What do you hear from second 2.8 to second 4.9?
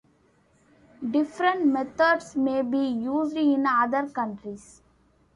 used in other countries.